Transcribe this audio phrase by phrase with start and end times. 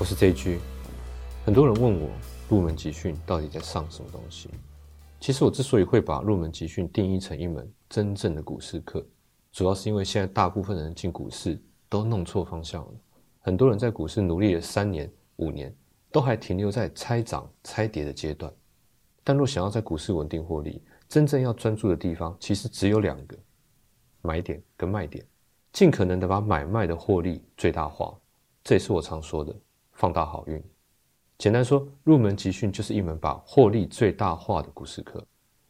[0.00, 0.60] 我是这一句。
[1.44, 2.08] 很多人问我
[2.48, 4.48] 入门集训到底在上什么东西？
[5.18, 9.04] 其实我之所以会把入门集训定义成一门真正的股市课，
[9.50, 12.92] 主要是因为现在大部分人进股市都弄错方向了。
[13.40, 15.74] 很多人在股市努力了三年、五年，
[16.12, 18.52] 都还停留在猜涨、猜跌的阶段。
[19.24, 23.36] 但若想要在股市稳定获利，真正要专注的地方其实只有两个：
[24.22, 25.26] 买点跟卖点，
[25.72, 28.16] 尽可能的把买卖的获利最大化。
[28.62, 29.52] 这也是我常说的
[29.98, 30.62] 放大好运。
[31.38, 35.26] 简单说，入门集训就是一门把获利最大化的股市课。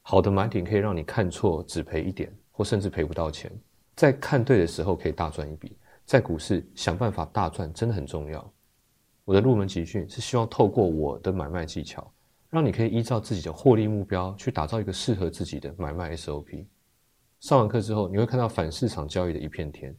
[0.00, 3.50] 好的买点可以让你看错只赔一点，或甚至赔不到钱；
[3.96, 5.76] 在看对的时候可以大赚一笔。
[6.04, 8.52] 在股市想办法大赚真的很重要。
[9.24, 12.08] 我的入门集训是希望透过我的买卖技巧，
[12.48, 16.64] 让你可以依照自己的获利目标去打造一个适合自己的买卖 SOP。
[17.40, 19.92] 上完课之后，你会看到反市场交易的一片天。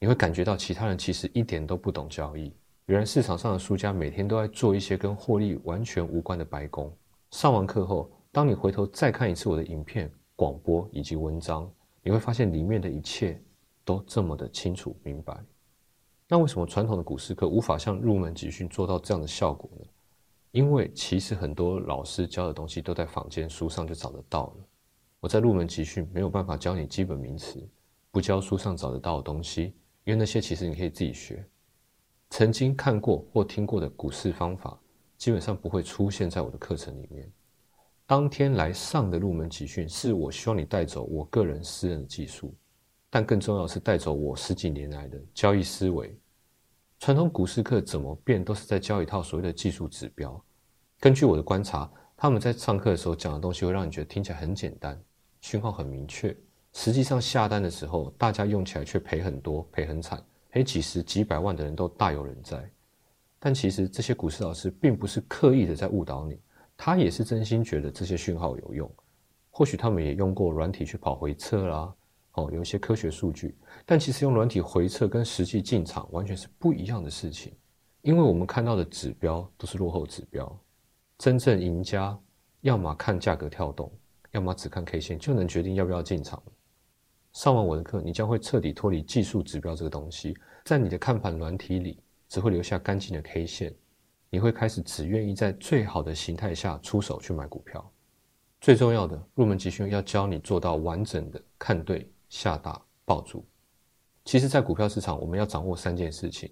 [0.00, 2.52] 你会感觉到其他人其实一点都不懂交易。
[2.90, 6.92] 原来市场上的输家每天都在做一些跟获利完全无关的白工。
[7.30, 13.40] 上完课后，当你回头再看一次我的影片、广播以及文章，你会发现里面的一切
[13.84, 15.38] 都这么的清楚明白。
[16.26, 19.86] 那为什么传统的股市课无法像入门集训做到这样的效果呢？
[20.50, 24.54] 因为其实很多老师教的东西都在坊间书上就找得到了。
[25.20, 27.64] 我在入门集训没有办法教你基本名词，
[28.10, 29.74] 不教书上找得到的东西。
[30.02, 31.44] 因为那些其实你可以自己学，
[32.30, 34.78] 曾经看过或听过的股市方法，
[35.18, 37.30] 基本上不会出现在我的课程里面。
[38.06, 42.54] 当天来上的入门集训，是我希望你带走我个人私人的技术，
[43.10, 46.16] 但更重要是带走我十几年来的交易思维。
[47.00, 50.42] 传统股市课怎么变，都是在教一套所谓的技术指标。
[51.00, 55.00] 根据我的观察，他们在上课的时候讲的东西，会让你觉得听起来很简单，
[55.40, 56.36] 讯号很明确。
[56.72, 62.70] 实际上下单的时候，大家用起来却赔很多，赔很惨，赔几十几百万的人都大有人在。
[63.38, 66.38] 但其实这些股市老师并不是刻意的在误导你，
[66.76, 68.90] 他也是真心觉得这些讯号有用。
[69.50, 71.94] 或许他们也用过软体去跑回测啦，
[72.32, 73.56] 哦，有一些科学数据。
[73.86, 77.52] 但其实用软体回测跟实际进场完全是不一样的事情，
[78.02, 80.60] 因为我们看到的指标都是落后指标。
[81.18, 82.18] 真正赢家
[82.60, 83.90] 要么看价格跳动，
[84.32, 86.42] 要么只看 K 线就能决定要不要进场。
[87.32, 93.74] 上完我的课，你将会彻底脱离技术指标这个东西，在你的看盘软体里，只会留下干净的 K 线。
[94.28, 97.92] 你会开始只愿意在最好的形态下出手去买股票。
[98.60, 103.44] 最重要的，入门集训要教你做到完整的看对、下大、抱住。
[104.24, 106.50] 其实，在股票市场，我们要掌握三件事情：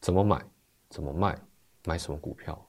[0.00, 0.42] 怎么买、
[0.88, 1.38] 怎么卖、
[1.84, 2.68] 买什么股票。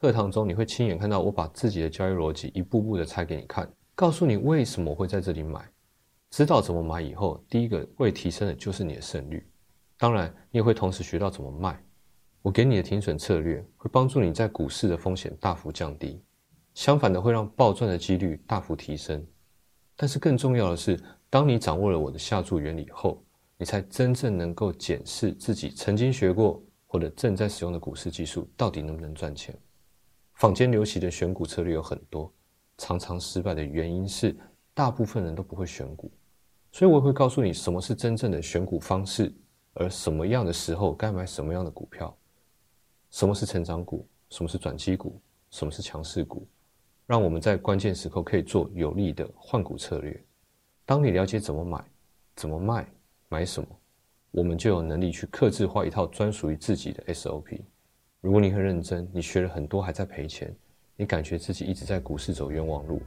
[0.00, 5.70] 课堂中，你会亲眼看到我把自己的交易逻辑一步步的拆给你看，告诉你为什么会在这里买。
[6.36, 9.48] 知道怎么买以后，第一个会提升的就是你的胜率。
[9.96, 11.80] 当然，你也会同时学到怎么卖。
[12.42, 16.20] 我给你的停损策略会帮助你在股市的风险大幅降低，
[16.74, 19.24] 相反的会让暴赚的几率大幅提升。
[19.94, 21.00] 但是更重要的是，
[21.30, 23.24] 当你掌握了我的下注原理后，
[23.56, 29.56] 你才真正能够检视自己曾经学过或者正在使用的股市技术到底能不能赚钱。
[30.32, 32.34] 坊间流行的选股策略有很多，
[32.76, 34.36] 常常失败的原因是
[34.74, 36.10] 大部分人都不会选股。
[36.74, 39.32] 所以我会告诉你什么是真正的选股方式，
[39.74, 42.12] 而什么样的时候该买什么样的股票，
[43.12, 45.16] 什么是成长股，什么是转机股，
[45.52, 46.44] 什么是强势股，
[47.06, 50.20] 让我们在关键时刻可以做有利的换股策略。
[50.84, 51.84] 当你了解怎么买、
[52.34, 52.84] 怎么卖、
[53.28, 53.68] 买什么，
[54.32, 57.60] 我们就有能力去克制化一套专属于自己的 SOP。
[58.20, 60.52] 如果你很认真，你学了很多还在赔钱，
[60.96, 63.00] 你感觉自己一直在股市走冤枉路。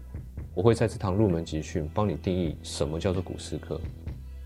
[0.57, 3.79] 我会在这堂入门集训帮你定义什么叫做股市课，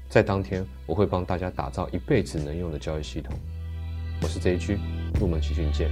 [0.10, 3.34] 在当天我会帮大家打造一辈子能用的交易系统。
[4.22, 4.78] 我是这一区
[5.22, 5.90] 入门集训见。